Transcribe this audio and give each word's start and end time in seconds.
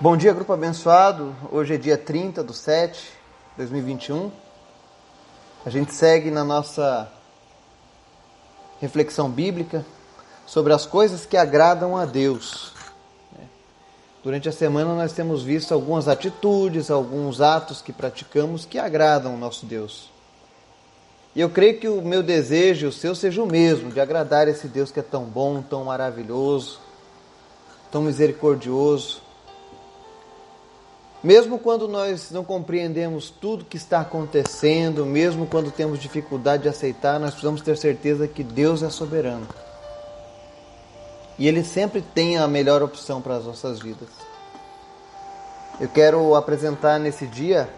Bom 0.00 0.16
dia, 0.16 0.32
grupo 0.32 0.52
abençoado. 0.52 1.34
Hoje 1.50 1.74
é 1.74 1.76
dia 1.76 1.98
30 1.98 2.44
do 2.44 2.52
7 2.52 3.02
de 3.02 3.56
2021. 3.56 4.30
A 5.66 5.70
gente 5.70 5.92
segue 5.92 6.30
na 6.30 6.44
nossa 6.44 7.10
reflexão 8.80 9.28
bíblica 9.28 9.84
sobre 10.46 10.72
as 10.72 10.86
coisas 10.86 11.26
que 11.26 11.36
agradam 11.36 11.96
a 11.96 12.04
Deus. 12.04 12.72
Durante 14.22 14.48
a 14.48 14.52
semana 14.52 14.94
nós 14.94 15.12
temos 15.12 15.42
visto 15.42 15.74
algumas 15.74 16.06
atitudes, 16.06 16.92
alguns 16.92 17.40
atos 17.40 17.82
que 17.82 17.92
praticamos 17.92 18.64
que 18.64 18.78
agradam 18.78 19.34
o 19.34 19.38
nosso 19.38 19.66
Deus. 19.66 20.12
E 21.34 21.40
eu 21.40 21.50
creio 21.50 21.80
que 21.80 21.88
o 21.88 22.00
meu 22.00 22.22
desejo 22.22 22.86
e 22.86 22.88
o 22.88 22.92
seu 22.92 23.16
seja 23.16 23.42
o 23.42 23.46
mesmo, 23.46 23.90
de 23.90 23.98
agradar 23.98 24.46
esse 24.46 24.68
Deus 24.68 24.92
que 24.92 25.00
é 25.00 25.02
tão 25.02 25.24
bom, 25.24 25.60
tão 25.60 25.82
maravilhoso, 25.82 26.78
tão 27.90 28.02
misericordioso 28.02 29.26
mesmo 31.28 31.58
quando 31.58 31.86
nós 31.86 32.30
não 32.30 32.42
compreendemos 32.42 33.28
tudo 33.28 33.66
que 33.66 33.76
está 33.76 34.00
acontecendo, 34.00 35.04
mesmo 35.04 35.46
quando 35.46 35.70
temos 35.70 35.98
dificuldade 35.98 36.62
de 36.62 36.70
aceitar, 36.70 37.20
nós 37.20 37.32
precisamos 37.32 37.60
ter 37.60 37.76
certeza 37.76 38.26
que 38.26 38.42
Deus 38.42 38.82
é 38.82 38.88
soberano. 38.88 39.46
E 41.38 41.46
Ele 41.46 41.62
sempre 41.62 42.00
tem 42.00 42.38
a 42.38 42.48
melhor 42.48 42.82
opção 42.82 43.20
para 43.20 43.36
as 43.36 43.44
nossas 43.44 43.78
vidas. 43.78 44.08
Eu 45.78 45.90
quero 45.90 46.34
apresentar 46.34 46.98
nesse 46.98 47.26
dia 47.26 47.68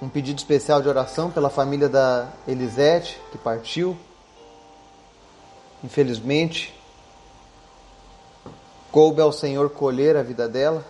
um 0.00 0.08
pedido 0.08 0.38
especial 0.38 0.80
de 0.80 0.88
oração 0.88 1.30
pela 1.30 1.50
família 1.50 1.86
da 1.86 2.28
Elisete, 2.46 3.20
que 3.30 3.36
partiu. 3.36 3.94
Infelizmente, 5.84 6.74
coube 8.90 9.20
ao 9.20 9.32
Senhor 9.32 9.68
colher 9.68 10.16
a 10.16 10.22
vida 10.22 10.48
dela. 10.48 10.82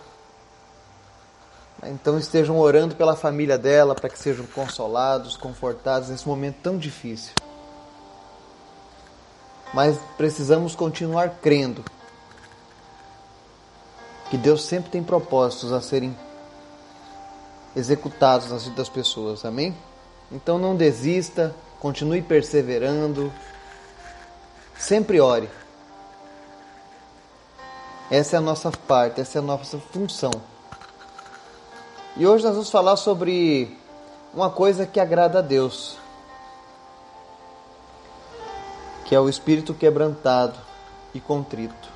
Então 1.85 2.19
estejam 2.19 2.59
orando 2.59 2.97
pela 2.97 3.15
família 3.15 3.57
dela 3.57 3.95
para 3.95 4.09
que 4.09 4.19
sejam 4.19 4.45
consolados, 4.47 5.37
confortados 5.37 6.09
nesse 6.09 6.27
momento 6.27 6.57
tão 6.63 6.77
difícil. 6.77 7.33
Mas 9.73 9.99
precisamos 10.17 10.75
continuar 10.75 11.39
crendo 11.41 11.85
que 14.31 14.37
Deus 14.37 14.65
sempre 14.65 14.91
tem 14.91 15.03
propósitos 15.03 15.73
a 15.73 15.81
serem 15.81 16.17
executados 17.77 18.51
nas 18.51 18.63
vidas 18.65 18.79
das 18.79 18.89
pessoas. 18.89 19.45
Amém? 19.45 19.77
Então 20.33 20.59
não 20.59 20.75
desista, 20.75 21.55
continue 21.79 22.23
perseverando. 22.23 23.33
Sempre 24.77 25.21
ore. 25.21 25.49
Essa 28.11 28.37
é 28.37 28.39
a 28.39 28.43
nossa 28.43 28.71
parte, 28.71 29.21
essa 29.21 29.39
é 29.39 29.41
a 29.41 29.45
nossa 29.45 29.79
função. 29.79 30.31
E 32.19 32.27
hoje 32.27 32.43
nós 32.43 32.55
vamos 32.55 32.69
falar 32.69 32.97
sobre 32.97 33.79
uma 34.35 34.51
coisa 34.51 34.85
que 34.85 34.99
agrada 34.99 35.39
a 35.39 35.41
Deus, 35.41 35.97
que 39.05 39.15
é 39.15 39.21
o 39.21 39.29
espírito 39.29 39.73
quebrantado 39.73 40.59
e 41.15 41.21
contrito. 41.21 41.89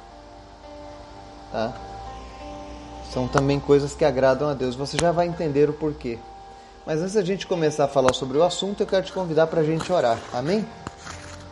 Tá? 1.50 1.72
São 3.12 3.26
também 3.26 3.58
coisas 3.58 3.96
que 3.96 4.04
agradam 4.04 4.48
a 4.48 4.54
Deus. 4.54 4.76
Você 4.76 4.96
já 4.96 5.10
vai 5.10 5.26
entender 5.26 5.68
o 5.68 5.72
porquê. 5.72 6.20
Mas 6.86 7.00
antes 7.00 7.14
da 7.14 7.22
gente 7.24 7.44
começar 7.44 7.86
a 7.86 7.88
falar 7.88 8.12
sobre 8.12 8.38
o 8.38 8.44
assunto, 8.44 8.80
eu 8.80 8.86
quero 8.86 9.04
te 9.04 9.12
convidar 9.12 9.48
para 9.48 9.60
a 9.60 9.64
gente 9.64 9.92
orar. 9.92 10.20
Amém? 10.32 10.64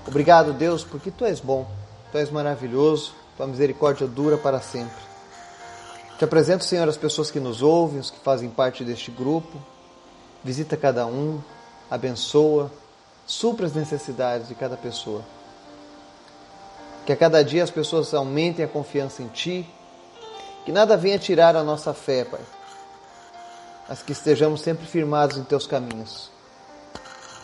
Obrigado, 0.06 0.52
Deus, 0.52 0.84
porque 0.84 1.10
Tu 1.10 1.24
és 1.24 1.40
bom, 1.40 1.66
Tu 2.12 2.18
és 2.18 2.30
maravilhoso, 2.30 3.14
Tua 3.36 3.48
misericórdia 3.48 4.06
dura 4.06 4.38
para 4.38 4.60
sempre. 4.60 5.09
Te 6.20 6.24
apresento, 6.24 6.66
Senhor, 6.66 6.86
as 6.86 6.98
pessoas 6.98 7.30
que 7.30 7.40
nos 7.40 7.62
ouvem, 7.62 7.98
os 7.98 8.10
que 8.10 8.18
fazem 8.20 8.50
parte 8.50 8.84
deste 8.84 9.10
grupo. 9.10 9.56
Visita 10.44 10.76
cada 10.76 11.06
um, 11.06 11.40
abençoa, 11.90 12.70
supra 13.26 13.64
as 13.64 13.72
necessidades 13.72 14.46
de 14.46 14.54
cada 14.54 14.76
pessoa. 14.76 15.24
Que 17.06 17.12
a 17.14 17.16
cada 17.16 17.42
dia 17.42 17.64
as 17.64 17.70
pessoas 17.70 18.12
aumentem 18.12 18.62
a 18.62 18.68
confiança 18.68 19.22
em 19.22 19.28
Ti, 19.28 19.66
que 20.66 20.70
nada 20.70 20.94
venha 20.94 21.18
tirar 21.18 21.56
a 21.56 21.64
nossa 21.64 21.94
fé, 21.94 22.22
Pai, 22.22 22.42
mas 23.88 24.02
que 24.02 24.12
estejamos 24.12 24.60
sempre 24.60 24.84
firmados 24.84 25.38
em 25.38 25.44
Teus 25.44 25.66
caminhos. 25.66 26.30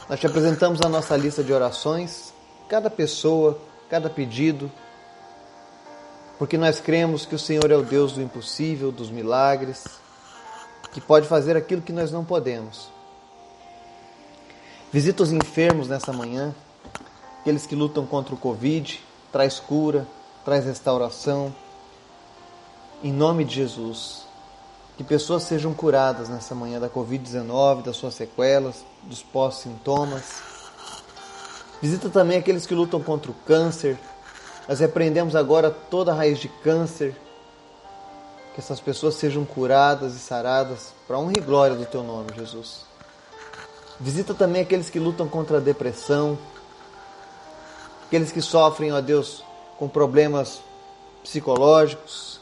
Nós 0.07 0.21
te 0.21 0.27
apresentamos 0.27 0.83
a 0.83 0.89
nossa 0.91 1.17
lista 1.17 1.43
de 1.43 1.51
orações, 1.51 2.31
cada 2.69 2.91
pessoa, 2.91 3.59
cada 3.89 4.11
pedido, 4.11 4.71
porque 6.39 6.59
nós 6.59 6.81
cremos 6.81 7.25
que 7.25 7.35
o 7.35 7.39
Senhor 7.39 7.71
é 7.71 7.77
o 7.77 7.83
Deus 7.83 8.13
do 8.13 8.23
impossível, 8.23 8.93
dos 8.93 9.11
milagres, 9.11 9.85
que 10.93 11.01
pode 11.01 11.27
fazer 11.27 11.57
aquilo 11.57 11.83
que 11.83 11.93
nós 11.93 12.11
não 12.11 12.25
podemos. 12.25 12.89
Visita 14.93 15.23
os 15.23 15.33
enfermos 15.33 15.89
nessa 15.89 16.13
manhã, 16.13 16.55
aqueles 17.41 17.67
que 17.67 17.75
lutam 17.75 18.07
contra 18.07 18.35
o 18.35 18.39
Covid, 18.39 19.01
traz 19.33 19.59
cura, 19.59 20.07
traz 20.45 20.65
restauração. 20.65 21.55
Em 23.03 23.13
nome 23.13 23.45
de 23.45 23.55
Jesus, 23.55 24.27
que 24.97 25.05
pessoas 25.05 25.43
sejam 25.43 25.75
curadas 25.75 26.29
nessa 26.29 26.55
manhã 26.55 26.81
da 26.81 26.89
Covid-19, 26.89 27.83
das 27.83 27.97
suas 27.97 28.15
sequelas, 28.15 28.85
dos 29.03 29.23
pós-sintomas. 29.23 30.41
Visita 31.83 32.09
também 32.09 32.39
aqueles 32.39 32.65
que 32.65 32.75
lutam 32.75 33.03
contra 33.03 33.31
o 33.31 33.35
câncer, 33.35 33.99
nós 34.69 34.81
repreendemos 34.81 35.37
agora 35.37 35.71
toda 35.71 36.13
raiz 36.13 36.39
de 36.39 36.49
câncer, 36.49 37.15
que 38.55 38.61
essas 38.61 38.81
pessoas 38.81 39.15
sejam 39.15 39.45
curadas 39.45 40.15
e 40.15 40.19
saradas 40.19 40.93
para 41.07 41.19
honra 41.19 41.35
e 41.37 41.41
glória 41.41 41.77
do 41.77 41.87
teu 41.87 42.03
nome, 42.03 42.29
Jesus. 42.35 42.85
Visita 44.01 44.35
também 44.35 44.63
aqueles 44.63 44.91
que 44.91 44.99
lutam 44.99 45.29
contra 45.29 45.59
a 45.59 45.61
depressão, 45.61 46.39
aqueles 48.07 48.33
que 48.33 48.43
sofrem, 48.43 48.93
ó 48.93 49.01
Deus, 49.01 49.45
com 49.79 49.89
problemas 49.89 50.61
psicológicos. 51.23 52.41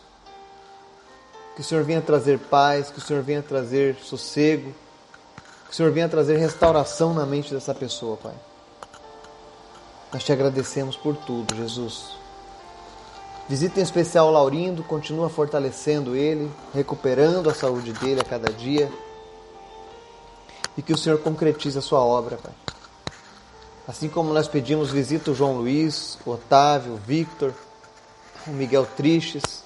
Que 1.55 1.61
o 1.61 1.65
Senhor 1.65 1.85
venha 1.85 2.01
trazer 2.01 2.39
paz, 2.39 2.91
que 2.91 2.99
o 2.99 3.01
Senhor 3.01 3.23
venha 3.23 3.43
trazer 3.43 3.97
sossego, 3.97 4.75
que 5.67 5.73
o 5.73 5.75
Senhor 5.75 5.93
venha 5.93 6.09
trazer 6.09 6.37
restauração 6.37 7.15
na 7.15 7.25
mente 7.25 7.55
dessa 7.55 7.75
pessoa, 7.75 8.17
Pai. 8.17 8.35
Nós 10.15 10.23
te 10.23 10.33
agradecemos 10.33 10.97
por 10.97 11.17
tudo, 11.17 11.57
Jesus. 11.57 12.11
Visita 13.49 13.81
em 13.81 13.83
especial 13.83 14.29
o 14.29 14.31
Laurindo, 14.31 14.85
continua 14.85 15.29
fortalecendo 15.29 16.15
ele, 16.15 16.49
recuperando 16.73 17.51
a 17.51 17.55
saúde 17.55 17.93
dele 17.95 18.21
a 18.21 18.25
cada 18.25 18.53
dia. 18.53 18.89
E 20.79 20.83
que 20.83 20.93
o 20.93 20.97
Senhor 20.97 21.19
concretize 21.19 21.77
a 21.77 21.83
sua 21.83 21.99
obra, 21.99 22.37
Pai. 22.37 22.53
Assim 23.89 24.09
como 24.09 24.33
nós 24.33 24.47
pedimos, 24.47 24.93
visita 24.93 25.33
o 25.33 25.35
João 25.35 25.57
Luiz, 25.57 26.17
o 26.25 26.31
Otávio, 26.31 26.93
o 26.93 26.97
Victor, 26.97 27.53
o 28.47 28.51
Miguel 28.51 28.87
Tristes. 28.97 29.65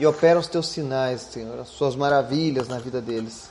E 0.00 0.06
opera 0.06 0.38
os 0.38 0.46
teus 0.46 0.68
sinais, 0.68 1.20
Senhor, 1.20 1.60
as 1.60 1.68
suas 1.68 1.94
maravilhas 1.94 2.68
na 2.68 2.78
vida 2.78 3.02
deles. 3.02 3.50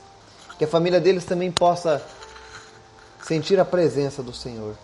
Que 0.58 0.64
a 0.64 0.68
família 0.68 1.00
deles 1.00 1.24
também 1.24 1.52
possa 1.52 2.04
sentir 3.22 3.60
a 3.60 3.64
presença 3.64 4.20
do 4.20 4.32
Senhor. 4.32 4.74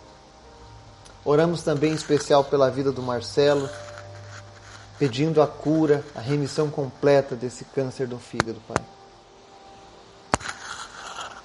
Oramos 1.25 1.61
também 1.61 1.91
em 1.91 1.95
especial 1.95 2.43
pela 2.43 2.69
vida 2.69 2.91
do 2.91 3.01
Marcelo, 3.01 3.69
pedindo 4.99 5.41
a 5.41 5.47
cura, 5.47 6.03
a 6.13 6.19
remissão 6.19 6.69
completa 6.69 7.33
desse 7.33 7.63
câncer 7.63 8.07
do 8.07 8.19
fígado, 8.19 8.59
Pai. 8.67 8.83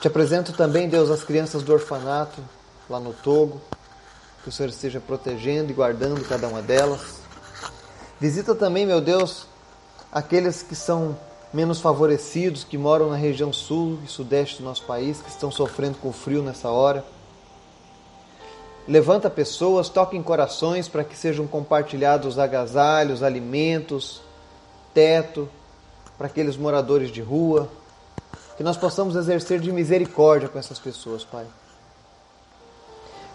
Te 0.00 0.08
apresento 0.08 0.52
também, 0.52 0.88
Deus, 0.88 1.10
as 1.10 1.22
crianças 1.22 1.62
do 1.62 1.72
orfanato 1.72 2.42
lá 2.90 2.98
no 2.98 3.12
Togo, 3.12 3.60
que 4.42 4.48
o 4.48 4.52
Senhor 4.52 4.68
esteja 4.68 4.98
protegendo 4.98 5.70
e 5.70 5.74
guardando 5.74 6.26
cada 6.28 6.48
uma 6.48 6.60
delas. 6.60 7.20
Visita 8.20 8.56
também, 8.56 8.84
meu 8.84 9.00
Deus, 9.00 9.46
aqueles 10.10 10.60
que 10.60 10.74
são 10.74 11.16
menos 11.54 11.80
favorecidos, 11.80 12.64
que 12.64 12.76
moram 12.76 13.10
na 13.10 13.16
região 13.16 13.52
sul 13.52 14.00
e 14.04 14.08
sudeste 14.08 14.58
do 14.58 14.64
nosso 14.64 14.82
país, 14.82 15.22
que 15.22 15.30
estão 15.30 15.52
sofrendo 15.52 15.98
com 15.98 16.12
frio 16.12 16.42
nessa 16.42 16.68
hora 16.68 17.04
levanta 18.88 19.28
pessoas, 19.28 19.90
toca 19.90 20.16
em 20.16 20.22
corações 20.22 20.88
para 20.88 21.04
que 21.04 21.14
sejam 21.14 21.46
compartilhados 21.46 22.38
agasalhos, 22.38 23.22
alimentos, 23.22 24.22
teto 24.94 25.48
para 26.16 26.26
aqueles 26.26 26.56
moradores 26.56 27.10
de 27.10 27.20
rua, 27.20 27.68
que 28.56 28.62
nós 28.64 28.76
possamos 28.76 29.14
exercer 29.14 29.60
de 29.60 29.70
misericórdia 29.70 30.48
com 30.48 30.58
essas 30.58 30.78
pessoas, 30.78 31.22
Pai. 31.22 31.46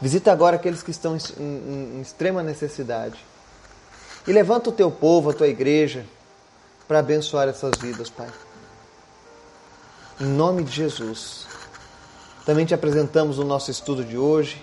Visita 0.01 0.31
agora 0.31 0.57
aqueles 0.57 0.81
que 0.83 0.91
estão 0.91 1.15
em, 1.15 1.19
em, 1.39 1.97
em 1.97 2.01
extrema 2.01 2.43
necessidade. 2.43 3.23
E 4.27 4.33
levanta 4.33 4.69
o 4.69 4.73
teu 4.73 4.89
povo, 4.91 5.29
a 5.29 5.33
tua 5.33 5.47
igreja, 5.47 6.05
para 6.87 6.99
abençoar 6.99 7.47
essas 7.47 7.77
vidas, 7.79 8.09
Pai. 8.09 8.27
Em 10.19 10.25
nome 10.25 10.63
de 10.63 10.71
Jesus. 10.71 11.47
Também 12.45 12.65
te 12.65 12.73
apresentamos 12.73 13.39
o 13.39 13.45
nosso 13.45 13.71
estudo 13.71 14.03
de 14.03 14.17
hoje 14.17 14.61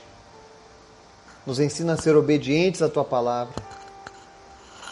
nos 1.46 1.58
ensina 1.58 1.94
a 1.94 1.96
ser 1.96 2.16
obedientes 2.16 2.82
à 2.82 2.88
tua 2.88 3.04
palavra. 3.04 3.54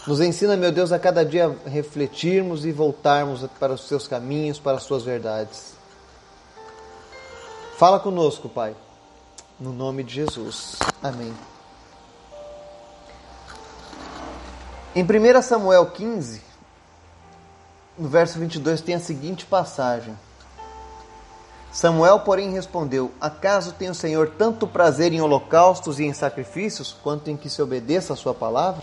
Nos 0.07 0.21
ensina, 0.21 0.57
meu 0.57 0.73
Deus, 0.73 0.91
a 0.91 0.99
cada 0.99 1.25
dia 1.25 1.55
refletirmos 1.67 2.65
e 2.65 2.73
voltarmos 2.73 3.45
para 3.61 3.75
os 3.75 3.87
seus 3.87 4.09
caminhos, 4.09 4.59
para 4.59 4.79
as 4.79 4.85
suas 4.85 5.03
verdades. 5.03 5.75
Fala 7.77 8.01
conosco, 8.01 8.49
Pai, 8.49 8.75
no 9.61 9.73
nome 9.73 10.03
de 10.03 10.15
Jesus. 10.15 10.77
Amém. 11.03 11.35
Em 14.97 15.05
1 15.05 15.43
Samuel 15.43 15.87
15, 15.91 16.43
no 17.99 18.09
verso 18.09 18.39
22, 18.39 18.81
tem 18.81 18.95
a 18.95 19.01
seguinte 19.01 19.45
passagem. 19.45 20.17
Samuel, 21.73 22.21
porém, 22.21 22.53
respondeu: 22.53 23.13
Acaso 23.21 23.73
tem 23.73 23.91
o 23.91 23.95
Senhor 23.95 24.33
tanto 24.39 24.67
prazer 24.67 25.13
em 25.13 25.21
holocaustos 25.21 26.01
e 26.01 26.05
em 26.05 26.13
sacrifícios, 26.13 26.97
quanto 27.03 27.31
em 27.31 27.37
que 27.37 27.51
se 27.51 27.61
obedeça 27.61 28.13
a 28.13 28.17
sua 28.17 28.35
palavra? 28.35 28.83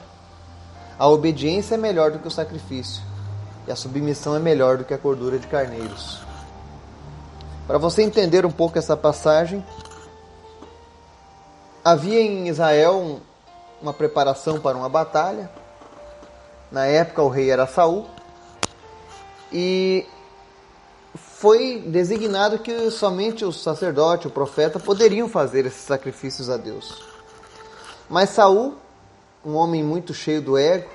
A 0.98 1.08
obediência 1.08 1.76
é 1.76 1.78
melhor 1.78 2.12
do 2.12 2.20
que 2.20 2.28
o 2.28 2.32
sacrifício, 2.32 3.04
e 3.68 3.72
a 3.72 3.76
submissão 3.76 4.36
é 4.36 4.40
melhor 4.40 4.78
do 4.78 4.86
que 4.86 4.94
a 4.94 4.98
cordura 4.98 5.38
de 5.38 5.48
carneiros. 5.48 6.20
Para 7.68 7.78
você 7.78 8.04
entender 8.04 8.46
um 8.46 8.52
pouco 8.52 8.78
essa 8.78 8.96
passagem, 8.96 9.66
havia 11.84 12.22
em 12.22 12.48
Israel 12.48 13.20
uma 13.82 13.94
preparação 13.94 14.60
para 14.60 14.78
uma 14.78 14.88
batalha. 14.88 15.50
Na 16.72 16.86
época 16.86 17.24
o 17.24 17.30
rei 17.30 17.50
era 17.50 17.68
Saul. 17.68 18.06
E 19.52 20.06
foi 21.38 21.84
designado 21.86 22.60
que 22.60 22.90
somente 22.90 23.44
o 23.44 23.52
sacerdote, 23.52 24.26
o 24.26 24.32
profeta, 24.32 24.80
poderiam 24.80 25.28
fazer 25.28 25.66
esses 25.66 25.82
sacrifícios 25.82 26.50
a 26.50 26.56
Deus. 26.56 27.04
Mas 28.10 28.30
Saul, 28.30 28.76
um 29.44 29.54
homem 29.56 29.84
muito 29.84 30.14
cheio 30.14 30.42
do 30.42 30.58
ego, 30.58 30.90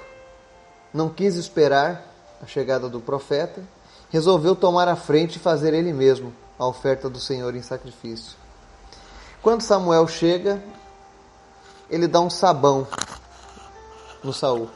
não 0.95 1.11
quis 1.11 1.37
esperar 1.37 2.07
a 2.43 2.47
chegada 2.47 2.89
do 2.89 3.03
profeta, 3.03 3.63
resolveu 4.09 4.57
tomar 4.57 4.89
a 4.89 4.97
frente 4.97 5.37
e 5.37 5.39
fazer 5.39 5.75
ele 5.75 5.93
mesmo 5.93 6.33
a 6.59 6.67
oferta 6.67 7.11
do 7.11 7.21
Senhor 7.21 7.55
em 7.55 7.63
sacrifício. 7.63 8.35
Quando 9.43 9.61
Samuel 9.61 10.09
chega, 10.09 10.61
ele 11.91 12.09
dá 12.09 12.19
um 12.19 12.31
sabão 12.31 12.89
no 14.25 14.33
Saul. 14.33 14.71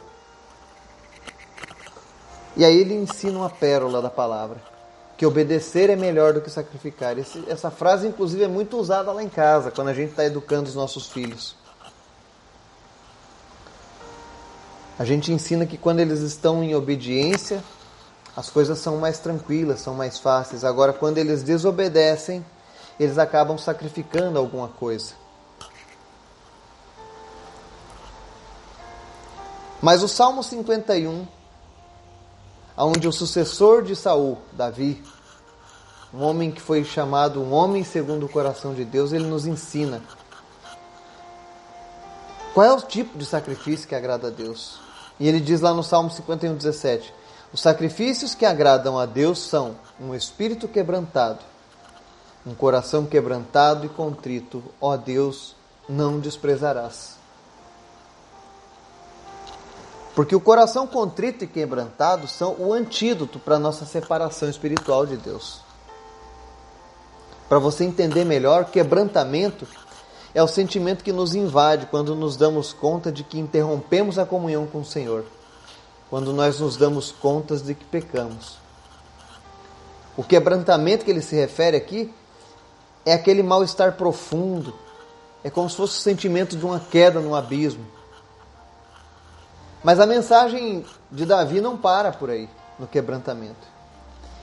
E 2.54 2.66
aí 2.66 2.76
ele 2.76 2.92
ensina 2.92 3.38
uma 3.38 3.50
pérola 3.50 4.02
da 4.02 4.10
palavra, 4.10 4.73
que 5.16 5.24
obedecer 5.24 5.90
é 5.90 5.96
melhor 5.96 6.32
do 6.32 6.40
que 6.40 6.50
sacrificar. 6.50 7.18
Esse, 7.18 7.44
essa 7.48 7.70
frase, 7.70 8.06
inclusive, 8.06 8.42
é 8.42 8.48
muito 8.48 8.76
usada 8.76 9.12
lá 9.12 9.22
em 9.22 9.28
casa, 9.28 9.70
quando 9.70 9.88
a 9.88 9.94
gente 9.94 10.10
está 10.10 10.24
educando 10.24 10.68
os 10.68 10.74
nossos 10.74 11.06
filhos. 11.08 11.56
A 14.98 15.04
gente 15.04 15.32
ensina 15.32 15.66
que 15.66 15.76
quando 15.76 16.00
eles 16.00 16.20
estão 16.20 16.62
em 16.62 16.74
obediência, 16.74 17.62
as 18.36 18.50
coisas 18.50 18.78
são 18.78 18.96
mais 18.96 19.18
tranquilas, 19.18 19.80
são 19.80 19.94
mais 19.94 20.18
fáceis. 20.18 20.64
Agora, 20.64 20.92
quando 20.92 21.18
eles 21.18 21.42
desobedecem, 21.42 22.44
eles 22.98 23.18
acabam 23.18 23.58
sacrificando 23.58 24.38
alguma 24.38 24.68
coisa. 24.68 25.14
Mas 29.80 30.02
o 30.02 30.08
Salmo 30.08 30.42
51, 30.42 31.26
onde 32.76 33.06
o 33.06 33.12
sucessor 33.12 33.82
de 33.82 33.94
Saul, 33.94 34.38
Davi, 34.52 35.02
um 36.12 36.22
homem 36.22 36.50
que 36.50 36.60
foi 36.60 36.84
chamado 36.84 37.40
um 37.40 37.52
homem 37.52 37.84
segundo 37.84 38.26
o 38.26 38.28
coração 38.28 38.74
de 38.74 38.84
Deus, 38.84 39.12
ele 39.12 39.26
nos 39.26 39.46
ensina 39.46 40.02
qual 42.52 42.66
é 42.66 42.72
o 42.72 42.80
tipo 42.80 43.18
de 43.18 43.26
sacrifício 43.26 43.88
que 43.88 43.94
agrada 43.96 44.28
a 44.28 44.30
Deus. 44.30 44.78
E 45.18 45.28
ele 45.28 45.40
diz 45.40 45.60
lá 45.60 45.74
no 45.74 45.82
Salmo 45.82 46.10
51, 46.10 46.54
17: 46.54 47.12
Os 47.52 47.60
sacrifícios 47.60 48.34
que 48.34 48.46
agradam 48.46 48.98
a 48.98 49.06
Deus 49.06 49.40
são 49.40 49.76
um 50.00 50.14
espírito 50.14 50.68
quebrantado, 50.68 51.40
um 52.46 52.54
coração 52.54 53.06
quebrantado 53.06 53.86
e 53.86 53.88
contrito, 53.88 54.62
ó 54.80 54.96
Deus, 54.96 55.56
não 55.88 56.20
desprezarás. 56.20 57.23
Porque 60.14 60.36
o 60.36 60.40
coração 60.40 60.86
contrito 60.86 61.42
e 61.42 61.48
quebrantado 61.48 62.28
são 62.28 62.54
o 62.58 62.72
antídoto 62.72 63.38
para 63.40 63.56
a 63.56 63.58
nossa 63.58 63.84
separação 63.84 64.48
espiritual 64.48 65.04
de 65.04 65.16
Deus. 65.16 65.60
Para 67.48 67.58
você 67.58 67.84
entender 67.84 68.24
melhor, 68.24 68.66
quebrantamento 68.66 69.66
é 70.32 70.42
o 70.42 70.48
sentimento 70.48 71.02
que 71.02 71.12
nos 71.12 71.34
invade 71.34 71.86
quando 71.86 72.14
nos 72.14 72.36
damos 72.36 72.72
conta 72.72 73.10
de 73.10 73.24
que 73.24 73.38
interrompemos 73.38 74.18
a 74.18 74.24
comunhão 74.24 74.66
com 74.66 74.80
o 74.80 74.84
Senhor, 74.84 75.24
quando 76.08 76.32
nós 76.32 76.60
nos 76.60 76.76
damos 76.76 77.10
conta 77.10 77.56
de 77.56 77.74
que 77.74 77.84
pecamos. 77.84 78.58
O 80.16 80.22
quebrantamento 80.22 81.04
que 81.04 81.10
ele 81.10 81.22
se 81.22 81.34
refere 81.34 81.76
aqui 81.76 82.14
é 83.04 83.12
aquele 83.12 83.42
mal-estar 83.42 83.96
profundo, 83.96 84.74
é 85.42 85.50
como 85.50 85.68
se 85.68 85.76
fosse 85.76 85.98
o 85.98 86.02
sentimento 86.02 86.56
de 86.56 86.64
uma 86.64 86.78
queda 86.78 87.20
no 87.20 87.34
abismo 87.34 87.84
mas 89.84 90.00
a 90.00 90.06
mensagem 90.06 90.82
de 91.12 91.26
Davi 91.26 91.60
não 91.60 91.76
para 91.76 92.10
por 92.10 92.30
aí, 92.30 92.48
no 92.78 92.86
quebrantamento. 92.86 93.74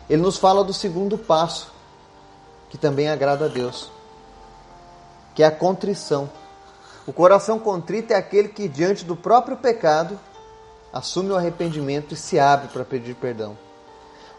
Ele 0.08 0.22
nos 0.22 0.38
fala 0.38 0.64
do 0.64 0.72
segundo 0.72 1.18
passo, 1.18 1.72
que 2.70 2.78
também 2.78 3.10
agrada 3.10 3.46
a 3.46 3.48
Deus, 3.48 3.90
que 5.34 5.42
é 5.42 5.48
a 5.48 5.52
contrição. 5.52 6.30
O 7.08 7.12
coração 7.12 7.58
contrito 7.58 8.14
é 8.14 8.16
aquele 8.16 8.50
que, 8.50 8.68
diante 8.68 9.04
do 9.04 9.16
próprio 9.16 9.58
pecado, 9.58 10.18
assume 10.94 11.32
o 11.32 11.36
arrependimento 11.36 12.14
e 12.14 12.18
se 12.18 12.40
abre 12.40 12.68
para 12.68 12.86
pedir 12.86 13.16
perdão. 13.16 13.58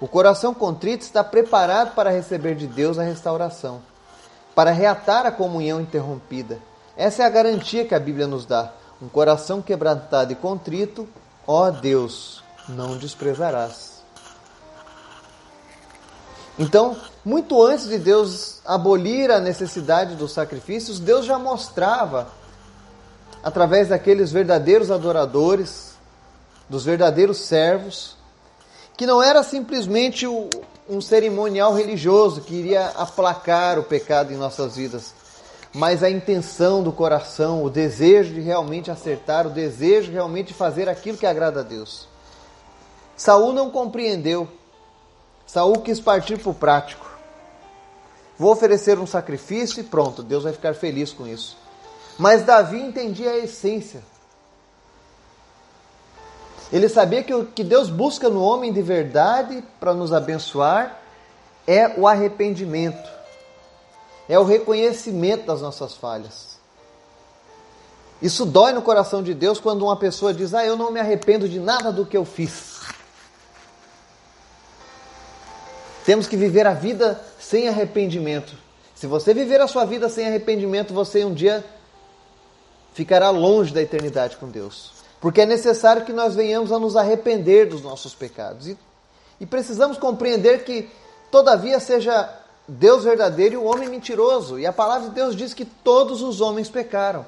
O 0.01 0.07
coração 0.07 0.55
contrito 0.55 1.03
está 1.03 1.25
preparado 1.25 1.95
para 1.95 2.11
receber 2.11 2.55
de 2.55 2.69
Deus 2.69 2.97
a 2.99 3.03
restauração, 3.03 3.83
para 4.55 4.71
reatar 4.71 5.27
a 5.27 5.33
comunhão 5.33 5.81
interrompida. 5.81 6.61
Essa 6.97 7.25
é 7.25 7.27
a 7.27 7.31
garantia 7.31 7.85
que 7.85 7.95
a 7.95 8.01
Bíblia 8.01 8.27
nos 8.29 8.47
dá. 8.47 8.73
Um 9.03 9.09
coração 9.09 9.61
quebrantado 9.61 10.33
e 10.33 10.37
contrito, 10.37 11.09
ó 11.45 11.71
Deus, 11.71 12.41
não 12.69 12.97
desprezarás. 12.97 14.01
Então, 16.57 16.97
muito 17.25 17.61
antes 17.67 17.89
de 17.89 17.99
Deus 17.99 18.61
abolir 18.65 19.29
a 19.33 19.41
necessidade 19.41 20.15
dos 20.15 20.31
sacrifícios, 20.31 21.01
Deus 21.01 21.27
já 21.27 21.37
mostrava, 21.37 22.29
através 23.43 23.89
daqueles 23.89 24.31
verdadeiros 24.31 24.89
adoradores, 24.89 25.95
dos 26.69 26.85
verdadeiros 26.85 27.39
servos, 27.39 28.17
que 28.97 29.05
não 29.05 29.21
era 29.21 29.43
simplesmente 29.43 30.29
um 30.89 31.01
cerimonial 31.01 31.75
religioso 31.75 32.43
que 32.43 32.55
iria 32.55 32.87
aplacar 32.91 33.81
o 33.81 33.83
pecado 33.83 34.33
em 34.33 34.37
nossas 34.37 34.77
vidas, 34.77 35.13
mas 35.75 36.03
a 36.03 36.11
intenção 36.11 36.83
do 36.83 36.93
coração, 36.93 37.65
o 37.65 37.71
desejo 37.71 38.35
de 38.35 38.41
realmente 38.41 38.91
acertar, 38.91 39.47
o 39.47 39.51
desejo 39.51 40.09
de 40.09 40.13
realmente 40.13 40.53
fazer 40.53 40.89
aquilo 40.89 41.17
que 41.17 41.27
agrada 41.27 41.61
a 41.61 41.63
Deus. 41.63 42.07
Saul 43.17 43.53
não 43.53 43.71
compreendeu. 43.71 44.47
Saul 45.47 45.81
quis 45.81 45.99
partir 45.99 46.39
para 46.39 46.51
o 46.51 46.55
prático. 46.55 47.11
Vou 48.39 48.53
oferecer 48.53 48.99
um 48.99 49.07
sacrifício 49.07 49.81
e 49.81 49.85
pronto, 49.85 50.23
Deus 50.23 50.45
vai 50.45 50.53
ficar 50.53 50.75
feliz 50.75 51.13
com 51.13 51.27
isso. 51.27 51.57
Mas 52.19 52.43
Davi 52.43 52.81
entendia 52.81 53.31
a 53.31 53.39
essência. 53.39 54.03
Ele 56.71 56.89
sabia 56.89 57.23
que 57.23 57.35
o 57.35 57.47
que 57.47 57.65
Deus 57.65 57.89
busca 57.89 58.29
no 58.29 58.43
homem 58.43 58.73
de 58.73 58.83
verdade 58.83 59.63
para 59.79 59.95
nos 59.95 60.13
abençoar 60.13 61.01
é 61.67 61.99
o 61.99 62.07
arrependimento 62.07 63.22
é 64.29 64.39
o 64.39 64.45
reconhecimento 64.45 65.47
das 65.47 65.61
nossas 65.61 65.95
falhas. 65.95 66.53
Isso 68.21 68.47
dói 68.47 68.73
no 68.73 68.83
coração 68.83 69.23
de 69.23 69.35
Deus 69.35 69.59
quando 69.59 69.83
uma 69.83 69.97
pessoa 69.97 70.33
diz: 70.33 70.55
Ah, 70.55 70.65
eu 70.65 70.77
não 70.77 70.93
me 70.93 71.01
arrependo 71.01 71.49
de 71.49 71.59
nada 71.59 71.91
do 71.91 72.07
que 72.07 72.17
eu 72.17 72.25
fiz. 72.25 72.81
Temos 76.05 76.27
que 76.27 76.37
viver 76.37 76.67
a 76.67 76.75
vida 76.75 77.21
sem 77.39 77.69
arrependimento. 77.69 78.55
Se 78.95 79.07
você 79.07 79.35
viver 79.35 79.61
a 79.61 79.67
sua 79.67 79.85
vida 79.85 80.09
sem 80.09 80.27
arrependimento, 80.27 80.95
você 80.95 81.25
um 81.25 81.35
dia 81.35 81.65
ficará 82.93 83.31
longe 83.31 83.73
da 83.73 83.83
eternidade 83.83 84.37
com 84.37 84.49
Deus. 84.49 84.93
Porque 85.21 85.41
é 85.41 85.47
necessário 85.47 86.05
que 86.05 86.13
nós 86.13 86.35
venhamos 86.35 86.73
a 86.73 86.79
nos 86.79 86.97
arrepender 86.97 87.69
dos 87.69 87.83
nossos 87.83 88.15
pecados. 88.15 88.69
E, 88.69 88.79
e 89.41 89.47
precisamos 89.47 89.97
compreender 89.97 90.65
que, 90.65 90.89
todavia, 91.31 91.79
seja 91.79 92.29
Deus 92.67 93.05
verdadeiro 93.05 93.55
e 93.55 93.59
o 93.59 93.65
homem 93.65 93.89
mentiroso. 93.89 94.59
E 94.59 94.67
a 94.67 94.73
palavra 94.73 95.09
de 95.09 95.15
Deus 95.15 95.35
diz 95.35 95.53
que 95.53 95.65
todos 95.65 96.23
os 96.23 96.41
homens 96.41 96.69
pecaram. 96.69 97.27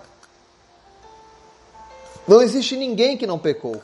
Não 2.27 2.41
existe 2.41 2.77
ninguém 2.77 3.17
que 3.17 3.27
não 3.27 3.39
pecou. 3.39 3.83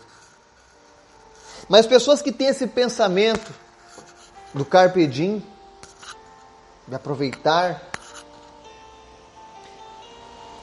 Mas 1.69 1.87
pessoas 1.87 2.23
que 2.23 2.33
têm 2.33 2.49
esse 2.49 2.67
pensamento 2.67 3.53
do 4.53 4.65
carpe 4.65 5.07
diem, 5.07 5.45
de 6.87 6.95
aproveitar. 6.95 7.83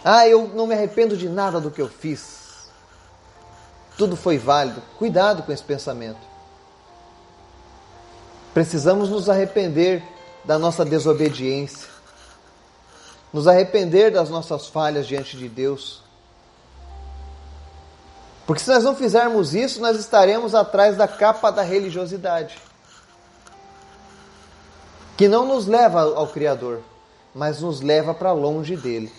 Ah, 0.03 0.27
eu 0.27 0.47
não 0.49 0.67
me 0.67 0.73
arrependo 0.73 1.15
de 1.15 1.29
nada 1.29 1.59
do 1.59 1.71
que 1.71 1.81
eu 1.81 1.87
fiz. 1.87 2.35
tudo 3.97 4.15
foi 4.15 4.37
válido. 4.37 4.81
Cuidado 4.97 5.43
com 5.43 5.51
esse 5.51 5.63
pensamento. 5.63 6.19
Precisamos 8.53 9.09
nos 9.09 9.29
arrepender 9.29 10.03
da 10.47 10.57
nossa 10.57 10.85
desobediência, 10.85 11.89
nos 13.33 13.47
arrepender 13.47 14.11
das 14.11 14.29
nossas 14.29 14.67
falhas 14.67 15.05
diante 15.05 15.35
de 15.35 15.49
Deus. 15.49 16.01
Porque 18.45 18.63
se 18.63 18.69
nós 18.69 18.81
não 18.81 18.95
fizermos 18.95 19.53
isso, 19.53 19.81
nós 19.81 19.99
estaremos 19.99 20.55
atrás 20.55 20.95
da 20.95 21.05
capa 21.05 21.51
da 21.51 21.61
religiosidade, 21.63 22.57
que 25.17 25.27
não 25.27 25.45
nos 25.45 25.67
leva 25.67 26.01
ao 26.01 26.27
Criador, 26.27 26.79
mas 27.35 27.59
nos 27.59 27.81
leva 27.81 28.13
para 28.13 28.31
longe 28.31 28.77
dele. 28.77 29.11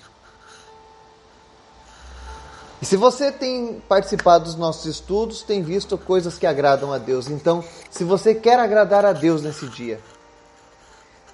E 2.80 2.86
se 2.86 2.96
você 2.96 3.30
tem 3.30 3.82
participado 3.86 4.44
dos 4.44 4.54
nossos 4.54 4.86
estudos, 4.86 5.42
tem 5.42 5.62
visto 5.62 5.98
coisas 5.98 6.38
que 6.38 6.46
agradam 6.46 6.90
a 6.90 6.96
Deus. 6.96 7.28
Então, 7.28 7.62
se 7.90 8.02
você 8.02 8.34
quer 8.34 8.58
agradar 8.58 9.04
a 9.04 9.12
Deus 9.12 9.42
nesse 9.42 9.66
dia, 9.66 10.00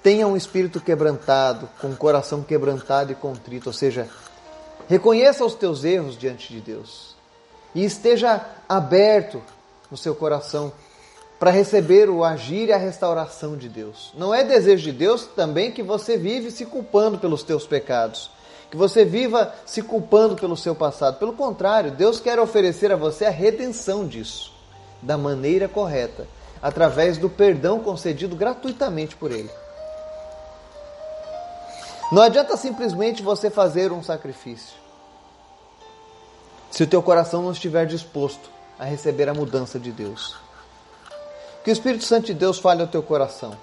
tenha 0.05 0.27
um 0.27 0.37
espírito 0.37 0.79
quebrantado, 0.79 1.67
com 1.81 1.87
um 1.87 1.95
coração 1.95 2.43
quebrantado 2.43 3.11
e 3.11 3.15
contrito, 3.15 3.69
ou 3.69 3.73
seja, 3.73 4.07
reconheça 4.87 5.43
os 5.43 5.55
teus 5.55 5.83
erros 5.83 6.15
diante 6.15 6.53
de 6.53 6.61
Deus 6.61 7.15
e 7.73 7.83
esteja 7.83 8.39
aberto 8.69 9.41
no 9.89 9.97
seu 9.97 10.13
coração 10.13 10.71
para 11.39 11.49
receber 11.49 12.07
o 12.07 12.23
agir 12.23 12.69
e 12.69 12.71
a 12.71 12.77
restauração 12.77 13.57
de 13.57 13.67
Deus. 13.67 14.13
Não 14.15 14.31
é 14.31 14.43
desejo 14.43 14.83
de 14.83 14.91
Deus 14.91 15.25
também 15.25 15.71
que 15.71 15.81
você 15.81 16.17
vive 16.17 16.51
se 16.51 16.67
culpando 16.67 17.17
pelos 17.17 17.41
teus 17.41 17.65
pecados 17.65 18.29
que 18.69 18.77
você 18.77 19.05
viva 19.05 19.53
se 19.65 19.81
culpando 19.81 20.35
pelo 20.35 20.57
seu 20.57 20.75
passado. 20.75 21.17
Pelo 21.17 21.33
contrário, 21.33 21.91
Deus 21.91 22.19
quer 22.19 22.39
oferecer 22.39 22.91
a 22.91 22.95
você 22.95 23.25
a 23.25 23.29
redenção 23.29 24.07
disso, 24.07 24.51
da 25.01 25.17
maneira 25.17 25.69
correta, 25.69 26.27
através 26.61 27.17
do 27.17 27.29
perdão 27.29 27.79
concedido 27.79 28.35
gratuitamente 28.35 29.15
por 29.15 29.31
Ele. 29.31 29.49
Não 32.11 32.21
adianta 32.21 32.55
simplesmente 32.55 33.23
você 33.23 33.49
fazer 33.49 33.91
um 33.91 34.03
sacrifício. 34.03 34.75
Se 36.69 36.83
o 36.83 36.87
teu 36.87 37.01
coração 37.01 37.41
não 37.41 37.51
estiver 37.51 37.85
disposto 37.85 38.49
a 38.77 38.85
receber 38.85 39.29
a 39.29 39.33
mudança 39.33 39.79
de 39.79 39.91
Deus. 39.91 40.35
Que 41.63 41.69
o 41.69 41.73
Espírito 41.73 42.03
Santo 42.03 42.27
de 42.27 42.33
Deus 42.33 42.59
fale 42.59 42.81
ao 42.81 42.87
teu 42.87 43.01
coração 43.01 43.57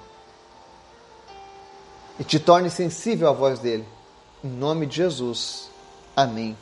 e 2.19 2.25
te 2.25 2.41
torne 2.41 2.69
sensível 2.71 3.29
à 3.29 3.33
voz 3.33 3.59
dele 3.59 3.87
em 4.45 4.49
nome 4.49 4.87
de 4.87 4.97
Jesus. 4.97 5.71
Amém. 6.17 6.57